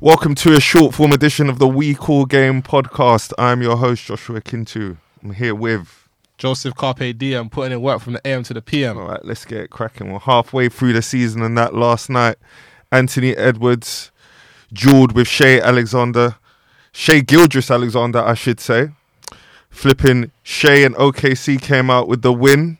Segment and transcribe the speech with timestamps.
[0.00, 3.32] Welcome to a short form edition of the We Call Game podcast.
[3.36, 4.96] I'm your host, Joshua Kintu.
[5.24, 6.08] I'm here with.
[6.36, 8.96] Joseph Carpe Diem putting in work from the AM to the PM.
[8.96, 10.12] All right, let's get it cracking.
[10.12, 12.36] We're halfway through the season, and that last night,
[12.92, 14.12] Anthony Edwards
[14.72, 16.36] dueled with Shai Alexander,
[16.92, 18.90] Shai Gilgeous-Alexander, I should say.
[19.68, 22.78] Flipping Shai and OKC came out with the win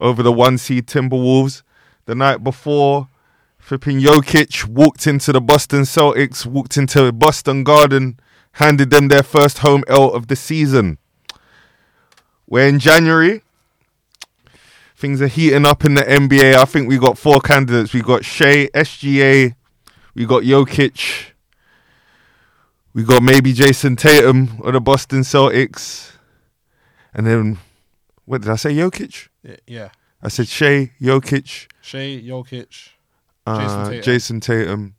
[0.00, 1.60] over the one seed Timberwolves.
[2.06, 3.08] The night before,
[3.66, 8.20] flipping Jokic walked into the Boston Celtics, walked into Boston Garden,
[8.52, 10.98] handed them their first home L of the season.
[12.46, 13.42] We're in January.
[14.94, 16.54] Things are heating up in the NBA.
[16.54, 17.92] I think we got four candidates.
[17.92, 19.56] We got Shai, SGA,
[20.14, 21.32] we got Jokic,
[22.94, 26.12] we got maybe Jayson Tatum or the Boston Celtics,
[27.12, 27.58] and then
[28.26, 28.74] what did I say?
[28.74, 29.26] Jokic.
[29.66, 29.88] Yeah.
[30.22, 32.90] I said Shai, Jokic, Shai, Jokic,
[33.46, 34.02] Jayson uh, Tatum.
[34.02, 34.94] Jayson Tatum.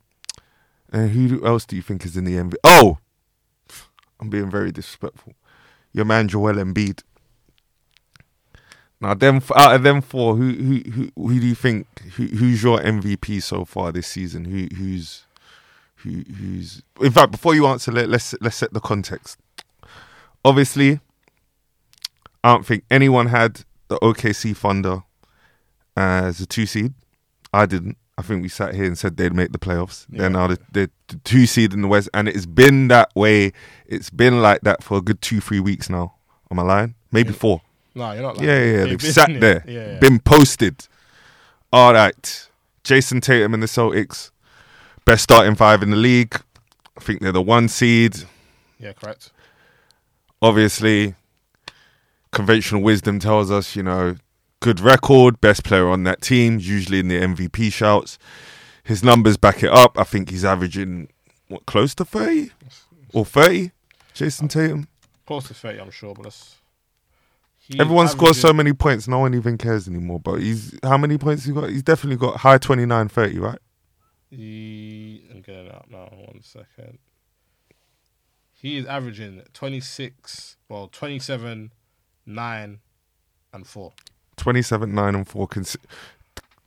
[0.91, 2.55] And who else do you think is in the NBA?
[2.63, 2.97] Oh,
[4.19, 5.33] I'm being very disrespectful.
[5.91, 7.03] Your man Joel Embiid.
[8.99, 12.63] Now, them out of them four, who who who, who do you think who, who's
[12.63, 14.45] your MVP so far this season?
[14.45, 15.25] Who who's
[15.97, 19.37] who who's in fact before you answer, let, let's let's set the context.
[20.43, 20.99] Obviously,
[22.43, 25.03] I don't think anyone had the OKC Thunder
[25.95, 26.93] as a two seed.
[27.53, 27.97] I didn't.
[28.17, 30.05] I think we sat here and said they'd make the playoffs.
[30.09, 33.51] They're now the, the, the two seed in the West, and it's been that way.
[33.85, 36.15] It's been like that for a good two, three weeks now.
[36.49, 36.95] Am I lying?
[37.11, 37.35] Maybe Yeah.
[37.35, 37.61] four.
[37.93, 38.37] No, you're not.
[38.37, 38.83] Like, Yeah, yeah, yeah.
[38.85, 39.63] They've been sat there.
[39.67, 39.99] Yeah, yeah.
[39.99, 40.87] been posted.
[41.71, 42.47] All right.
[42.83, 44.31] Jayson Tatum and the Celtics,
[45.05, 46.39] best starting five in the league.
[46.97, 48.15] I think they're the one seed.
[48.79, 49.31] yeah, correct.
[50.41, 51.15] Obviously,
[52.31, 54.15] conventional wisdom tells us, you know,
[54.59, 58.17] good record, best player on that team, usually in the MVP shouts.
[58.83, 59.99] His numbers back it up.
[59.99, 61.09] I think he's averaging
[61.47, 62.51] what close to thirty
[63.13, 63.71] or thirty.
[64.13, 64.87] Jayson Tatum.
[65.25, 66.55] Close to thirty, I'm sure, but that's.
[67.77, 70.21] Everyone scores so many points, no one even cares anymore.
[70.21, 71.69] But he's how many points he got?
[71.69, 73.59] He's definitely got high 29, 30, right?
[74.29, 76.07] He, I'm getting up now.
[76.13, 76.99] One second.
[78.53, 81.71] He is averaging 26, well, 27,
[82.25, 82.79] 9,
[83.53, 83.93] and 4.
[84.37, 85.47] 27, 9, and 4.
[85.47, 85.77] Consi-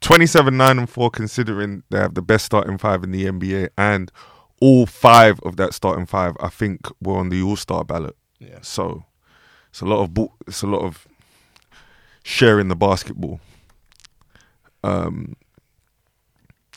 [0.01, 3.71] 27, 9, and 4, considering they have the best starting five in the NBA.
[3.77, 4.11] And
[4.61, 8.17] all five of that starting five, I think, were on the All Star ballot.
[8.39, 8.59] Yeah.
[8.63, 9.05] So
[9.71, 11.07] it's a lot of ball, it's a lot of
[12.23, 13.41] sharing the basketball.
[14.83, 15.37] Um,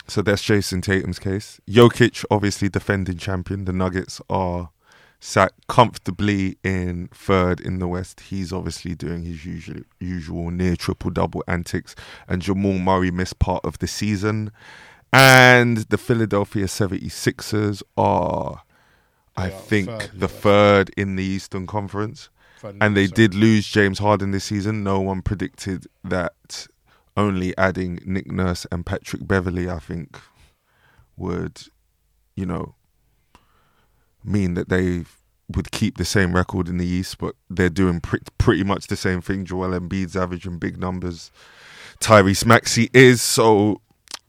[0.08, 1.60] so that's Jayson Tatum's case.
[1.70, 3.66] Jokic, obviously defending champion.
[3.66, 4.70] The Nuggets are
[5.26, 8.20] sat comfortably in third in the West.
[8.20, 11.96] He's obviously doing his usual usual near triple double antics.
[12.28, 14.52] And Jamal Murray missed part of the season.
[15.14, 18.64] And the Philadelphia 76ers are,
[19.38, 20.36] I are think, third the West.
[20.40, 24.84] third in the Eastern Conference Third and they so- did lose James Harden this season.
[24.84, 26.68] No one predicted that
[27.16, 30.20] only adding Nick Nurse and Patrick Beverley, I think,
[31.16, 31.62] would,
[32.36, 32.76] you know,
[34.26, 35.06] mean that they
[35.50, 38.96] would keep the same record in the East, but they're doing pre- pretty much the
[38.96, 39.46] same thing.
[39.46, 41.32] Joel Embiid's averaging big numbers.
[42.00, 43.22] Tyrese Maxey is.
[43.22, 43.82] So,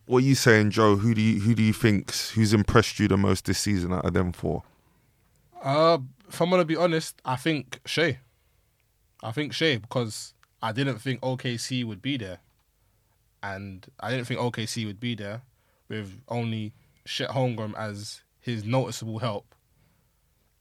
[0.06, 0.96] what are you saying, Joe?
[0.96, 4.04] Who do you who do you think who's impressed you the most this season out
[4.04, 4.62] of them four?
[5.62, 8.18] Uh, if I'm gonna be honest, I think Shai.
[9.22, 12.38] I think Shai because I didn't think OKC would be there,
[13.42, 15.42] and I didn't think OKC would be there
[15.88, 16.74] with only
[17.06, 19.54] Chet Holmgren as his noticeable help.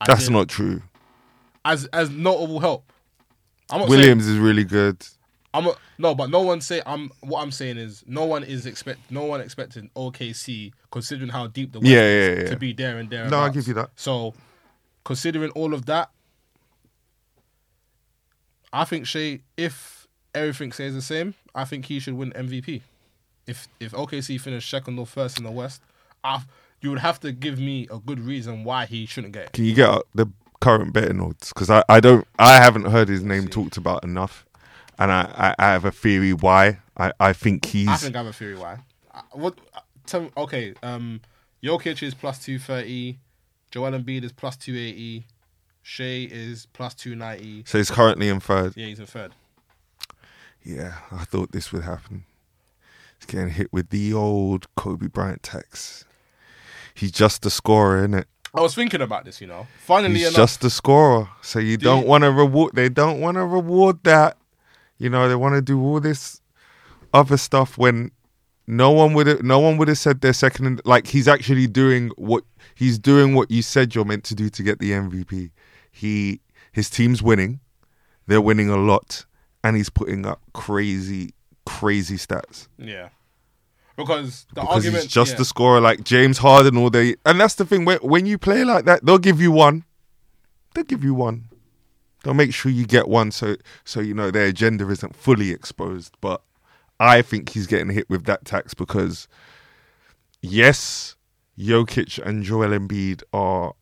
[0.04, 0.82] I That's didn't- not true.
[1.66, 2.92] as as notable help.
[3.70, 5.06] I'm not Williams is really good.
[5.56, 7.12] I'm a, no, but no one say I'm.
[7.22, 9.00] What I'm saying is no one is expect.
[9.12, 12.50] No one expected OKC considering how deep the West Yeah, is yeah, yeah.
[12.50, 13.30] to be there and there.
[13.30, 13.92] No, I give you that.
[13.96, 14.34] So,
[15.04, 16.10] considering all of that,
[18.72, 22.82] I think Shai, if everything stays the same, I think he should win MVP.
[23.46, 25.82] If if OKC finish second or first in the West,
[26.24, 26.42] I,
[26.84, 29.52] you would have to give me a good reason why he shouldn't get it.
[29.54, 30.28] Can you get the
[30.62, 31.50] current betting odds?
[31.50, 34.46] Because I, I don't I haven't heard his name talked about enough,
[35.00, 36.80] and I, I, I have a theory why.
[36.98, 38.80] I, I think he's I think I have a theory why.
[39.14, 39.58] Uh, What?
[39.74, 41.22] uh, Tell okay, um,
[41.64, 43.20] Jokic is plus two thirty,
[43.72, 45.26] Joel Embiid is plus two eighty,
[45.82, 47.64] Shai is plus two ninety.
[47.66, 48.74] so he's currently in third.
[48.76, 49.32] Yeah, he's in third.
[50.62, 52.26] Yeah, I thought this would happen.
[53.18, 56.04] He's getting hit with the old Kobe Bryant tax.
[56.94, 58.28] He's just a scorer, isn't it?
[58.56, 59.68] I was thinking about this, you know.
[59.80, 61.28] Finally, He's enough, just a scorer.
[61.42, 62.76] So you Do don't want to reward.
[62.76, 64.38] They don't want to reward that.
[65.00, 66.40] You know, they want to do all this
[67.14, 68.12] other stuff when
[68.68, 70.66] no one would have no one would have said they're second.
[70.66, 72.44] In, like he's actually doing what
[72.76, 75.52] he's doing what you said you're meant to do to get the MVP.
[75.92, 76.42] He
[76.72, 77.60] his team's winning,
[78.28, 79.26] they're winning a lot,
[79.64, 81.34] and he's putting up crazy
[81.66, 82.68] crazy stats.
[82.78, 83.10] Yeah.
[83.96, 85.38] Because the because argument he's just yeah.
[85.38, 87.16] the scorer like James Harden all day.
[87.26, 89.84] And that's the thing when when you play like that, they'll give you one.
[90.74, 91.50] They'll give you one.
[92.24, 96.16] They'll make sure you get one so so you know their agenda isn't fully exposed.
[96.22, 96.42] But
[97.00, 99.28] I think he's getting hit with that tax because
[100.42, 101.16] yes,
[101.58, 103.74] Jokic and Joel Embiid are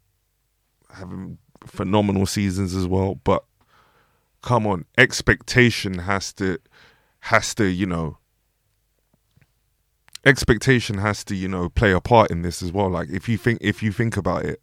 [0.94, 3.46] having phenomenal seasons as well, but
[4.42, 6.60] come on, expectation has to
[7.22, 8.18] has to, you know,
[10.26, 13.38] expectation has to you know play a part in this as well like if you
[13.38, 14.62] think if you think about it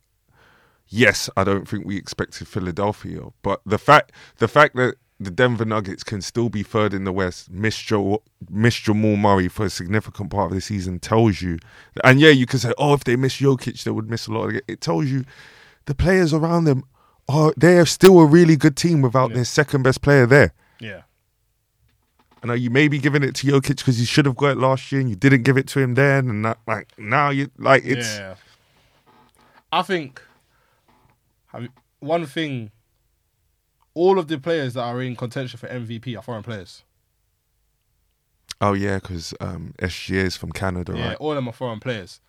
[0.88, 5.64] yes i don't think we expected philadelphia but the fact the fact that the denver
[5.64, 9.70] nuggets can still be third in the west miss Joe, miss jamal murray for a
[9.70, 11.58] significant part of the season tells you
[12.04, 14.48] and yeah you can say oh if they miss jokic they would miss a lot
[14.48, 15.24] of it it tells you
[15.86, 16.84] the players around them
[17.28, 19.36] are they are still a really good team without Yeah.
[19.36, 21.02] their second best player there Yeah.
[22.42, 24.58] I know you may be giving it to Jokic because you should have got it
[24.58, 27.50] last year and you didn't give it to him then, and that, like now you
[27.58, 28.34] like it's yeah.
[29.72, 30.22] I think
[32.00, 32.70] one thing
[33.94, 36.84] all of the players that are in contention for MVP are foreign players.
[38.60, 41.16] oh yeah because um, SGA is from Canada, Yeah, right?
[41.18, 42.20] all of them are foreign players.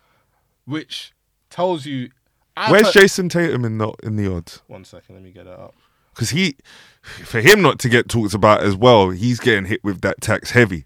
[0.64, 1.12] Which
[1.48, 2.10] tells you
[2.56, 4.62] I Where's per- Jayson Tatum in the in the odds?
[4.66, 5.74] One second, let me get that up.
[6.14, 6.56] Because he,
[7.02, 10.50] for him not to get talked about as well, he's getting hit with that tax
[10.50, 10.84] heavy.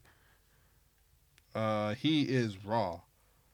[1.55, 3.01] Uh, he is raw.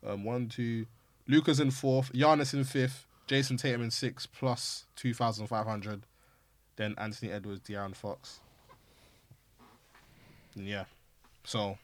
[0.07, 0.87] Um, one, two.
[1.29, 2.13] Luka's in fourth.
[2.13, 3.07] Giannis in fifth.
[3.29, 6.03] Jayson Tatum in sixth, plus two thousand five hundred.
[6.77, 8.41] Then Anthony Edwards, De'Aaron Fox.
[10.57, 10.85] Yeah.
[11.45, 11.79] So,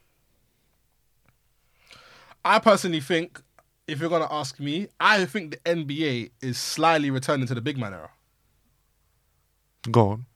[2.45, 3.41] I personally think,
[3.87, 7.79] if you're gonna ask me, I think the NBA is slightly returning to the big
[7.79, 8.11] man era.
[9.91, 10.27] Go on.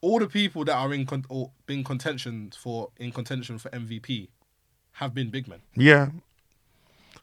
[0.00, 4.28] All the people that are in con- or been contention for in contention for MVP
[4.92, 5.60] have been big men.
[5.74, 6.10] Yeah.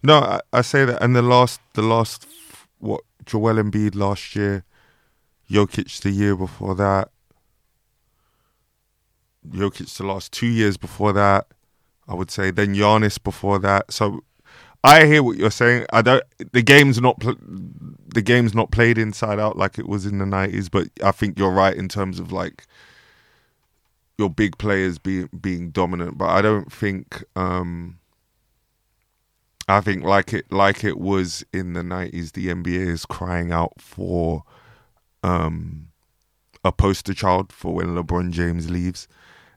[0.01, 2.27] No, I, I say that, and the last, the last,
[2.79, 4.65] what Joel Embiid last year,
[5.49, 7.09] Jokic the year before that,
[9.47, 11.47] Jokic the last two years before that,
[12.07, 12.51] I would say.
[12.51, 13.91] Then Giannis before that.
[13.91, 14.23] So
[14.83, 15.85] I hear what you're saying.
[15.93, 16.23] I don't.
[16.51, 17.19] The game's not.
[17.19, 20.69] Pl- the game's not played inside out like it was in the '90s.
[20.69, 22.65] But I think you're right in terms of like
[24.17, 26.17] your big players being being dominant.
[26.17, 27.23] But I don't think.
[27.35, 27.99] um
[29.67, 33.79] I think like it like it was in the nineties, the NBA is crying out
[33.79, 34.43] for
[35.23, 35.89] um
[36.65, 39.07] a poster child for when LeBron James leaves.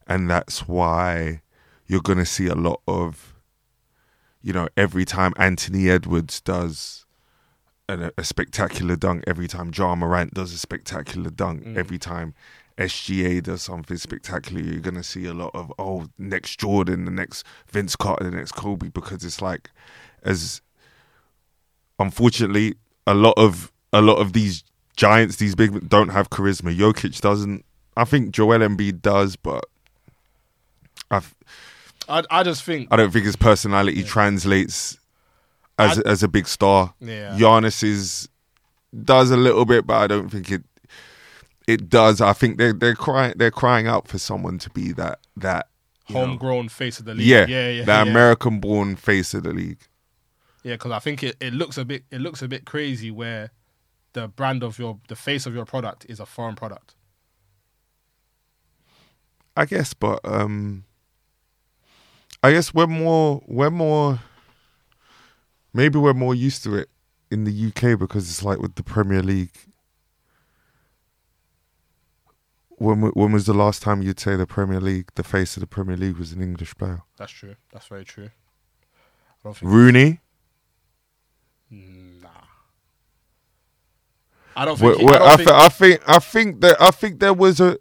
[0.07, 1.43] And that's why
[1.87, 3.35] you're gonna see a lot of
[4.47, 7.05] you know, every time Anthony Edwards does
[7.89, 11.77] a, a spectacular dunk, every time Ja Morant does a spectacular dunk, Mm.
[11.77, 12.33] every time
[12.79, 17.45] SGA does something spectacular, you're gonna see a lot of oh, next Jordan, the next
[17.73, 19.71] Vince Carter, the next Kobe, because it's like
[20.23, 20.61] as
[21.99, 24.63] unfortunately a lot of a lot of these
[24.97, 26.77] giants, these big don't have charisma.
[26.77, 27.65] Jokic doesn't.
[27.97, 29.65] I think Joel Embiid does, but
[31.11, 31.21] I
[32.09, 34.99] I I just think I don't think his personality translates
[35.79, 36.95] as as a big star.
[37.01, 37.37] yeah.
[37.39, 38.29] Giannis is
[39.05, 40.65] does a little bit, but I don't think it
[41.67, 42.21] it does.
[42.21, 45.69] I think they're they're crying they're crying out for someone to be that that
[46.07, 47.27] you know, homegrown face of the league.
[47.27, 47.85] yeah yeah, yeah.
[47.85, 48.03] the yeah.
[48.03, 49.81] American born face of the league.
[50.63, 53.51] Yeah, because I think it, it looks a bit it looks a bit crazy where
[54.13, 56.95] the brand of your the face of your product is a foreign product.
[59.57, 60.85] I guess, but um,
[62.47, 64.21] I guess we're more we're more
[65.75, 66.89] maybe we're more used to it
[67.29, 69.51] in the UK because it's like with the Premier League.
[72.79, 75.67] When when was the last time you'd say the Premier League, the face of the
[75.67, 77.03] Premier League, was an English player?
[77.17, 77.57] That's true.
[77.73, 78.29] That's very true.
[78.29, 80.21] I don't think Rooney.
[81.73, 82.29] Mm, nah.
[84.55, 84.91] I don't think.
[84.91, 87.35] Well, he- well, I I, don't thi- I think I think that I think there
[87.35, 87.77] was a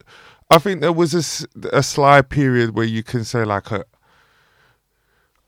[0.49, 3.83] I think there was a, a sly period where you can say like a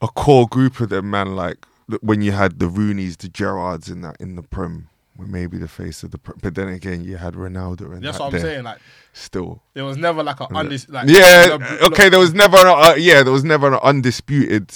[0.01, 1.65] a core group of them man like
[2.01, 5.67] when you had the Roonies, the Gerrards in that in the Prem were maybe the
[5.67, 6.37] face of the Prem.
[6.41, 8.63] But then again, you had Ronaldo and that's that what I'm there saying.
[8.63, 8.79] Like
[9.13, 9.61] still.
[9.73, 12.09] there was never like a undis like yeah, okay.
[12.09, 14.73] There was never, a, uh, yeah, there was never an undisputed.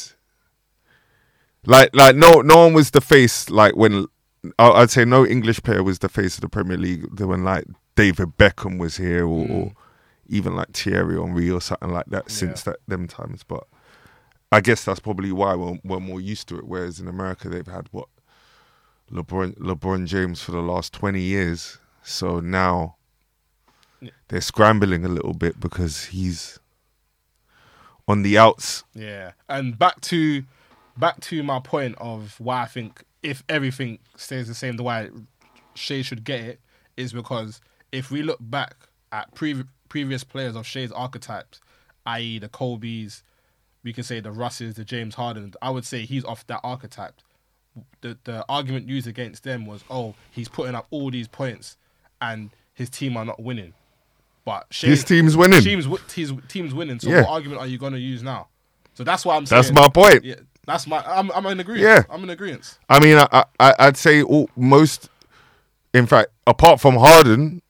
[1.65, 3.49] Like, like no, no one was the face.
[3.49, 4.07] Like when
[4.57, 7.05] I'd say no English player was the face of the Premier League.
[7.15, 9.73] Then when like David Beckham was here, or, or
[10.27, 12.31] even like Thierry Henry or something like that.
[12.31, 13.67] Since that them times, but
[14.51, 16.65] I guess that's probably why we're, we're more used to it.
[16.65, 18.07] Whereas in America, they've had what
[19.11, 21.77] LeBron LeBron James for the last twenty years.
[22.03, 22.95] So now
[24.29, 26.59] they're scrambling a little bit because he's
[28.07, 28.83] on the outs.
[28.93, 30.43] Yeah, and back to
[30.97, 35.09] back to my point of why I think if everything stays the same, the way
[35.75, 36.59] Shai should get it
[36.97, 38.75] is because if we look back
[39.11, 41.59] at pre- previous players of Shai's archetypes,
[42.05, 42.39] i.e.
[42.39, 43.23] the Kobe's,
[43.83, 45.53] we can say the Russes, the James Harden.
[45.61, 47.15] I would say he's off that archetype.
[48.01, 51.77] The the argument used against them was, oh, he's putting up all these points,
[52.21, 53.73] and his team are not winning.
[54.43, 55.61] But Shai, His team's winning.
[55.61, 56.01] Teams, wi-
[56.47, 56.99] teams, winning.
[56.99, 57.21] So Yeah.
[57.21, 58.47] what argument are you going to use now?
[58.95, 59.61] So that's why I'm saying.
[59.61, 60.23] That's my point.
[60.25, 60.35] Yeah,
[60.65, 60.97] that's my.
[61.05, 61.83] I'm, I'm in agreement.
[61.83, 62.03] Yeah.
[62.09, 62.77] I'm in agreement.
[62.89, 65.09] I mean, I, I I'd say all, most.
[65.93, 67.61] In fact, apart from Harden,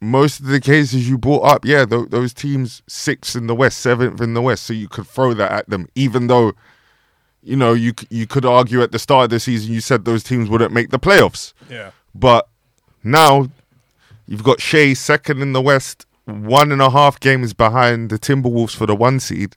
[0.00, 3.78] most of the cases you brought up, yeah, th- those teams sixth in the West,
[3.78, 6.52] seventh in the West, so you could throw that at them, even though,
[7.42, 10.22] you know, you you could argue at the start of the season you said those
[10.22, 11.90] teams wouldn't make the playoffs, Yeah.
[12.14, 12.48] but
[13.02, 13.48] now
[14.26, 18.74] you've got Shai second in the West, one and a half games behind the Timberwolves
[18.76, 19.56] for the one seed,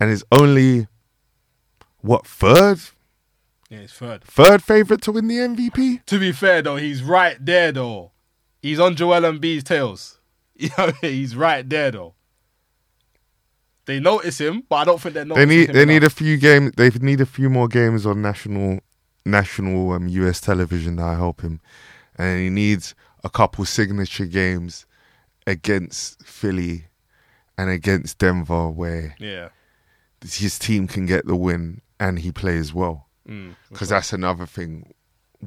[0.00, 0.88] and is only
[2.00, 2.80] what third
[3.70, 4.24] Yeah, he's third.
[4.24, 6.04] third favorite to win the MVP.
[6.06, 8.10] To be fair though, he's right there though.
[8.64, 10.18] He's on Joel Embiid's tails.
[10.56, 12.14] You know, he's right there though.
[13.86, 16.36] They notice him, but I don't think they're They need him they need a few
[16.38, 16.72] games.
[16.76, 18.78] They need a few more games on national
[19.26, 21.60] national um, US television that help him,
[22.16, 22.94] and he needs
[23.24, 24.86] a couple signature games
[25.46, 26.84] against Philly
[27.58, 29.48] and against Denver where Yeah.
[30.22, 33.08] his team can get the win and he plays well.
[33.28, 33.56] Mm.
[33.68, 34.94] Because that's another thing.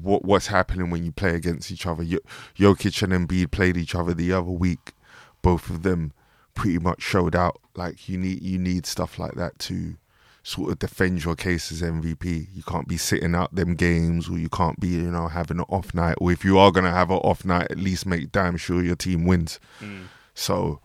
[0.01, 2.04] What what's happening when you play against each other?
[2.04, 2.20] Yo-
[2.56, 4.94] Jokic and Embiid played each other the other week.
[5.42, 6.13] Both of them
[6.54, 7.60] pretty much showed out.
[7.75, 9.96] Like you need you need stuff like that to
[10.44, 12.48] sort of defend your case as MVP.
[12.54, 15.66] You can't be sitting out them games, or you can't be you know having an
[15.70, 16.16] off night.
[16.20, 18.96] Or if you are gonna have an off night, at least make damn sure your
[18.96, 19.60] team wins.
[19.82, 20.06] Mm.
[20.34, 20.80] So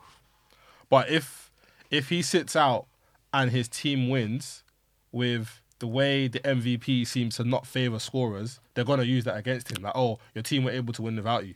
[0.91, 1.51] But if
[1.91, 2.87] if he sits out
[3.33, 4.63] and his team wins
[5.11, 9.77] with the way the MVP seems to not favor scorers, they're gonna use that against
[9.77, 9.83] him.
[9.83, 11.55] Like, oh, your team were able to win without you.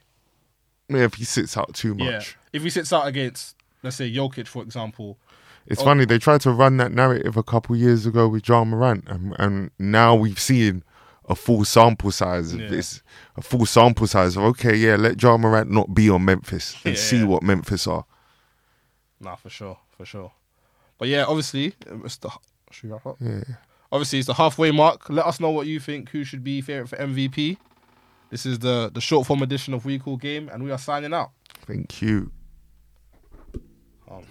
[0.88, 2.06] yeah, if he sits out too much.
[2.08, 2.22] Yeah.
[2.52, 3.54] If he sits out against,
[3.84, 5.16] let's say Jokic, for example,
[5.68, 5.84] It's Oh.
[5.84, 9.34] funny they tried to run that narrative a couple years ago with Ja Morant, and,
[9.38, 10.84] and now we've seen
[11.28, 12.68] a full sample size of Yeah.
[12.68, 13.02] this,
[13.36, 16.94] a full sample size of okay, yeah, let Ja Morant not be on Memphis and
[16.94, 17.24] Yeah, see yeah.
[17.24, 18.04] what Memphis are.
[19.20, 20.32] Nah, for sure, for sure.
[20.98, 22.30] But yeah, obviously, uh, it's the
[22.70, 23.16] should we wrap up?
[23.20, 23.42] Yeah,
[23.96, 25.08] Obviously, it's the halfway mark.
[25.08, 26.10] Let us know what you think.
[26.10, 27.56] Who should be favorite for MVP?
[28.28, 31.14] This is the the short form edition of We Call Game, and we are signing
[31.14, 31.30] out.
[31.66, 32.30] Thank you.
[34.10, 34.22] Um.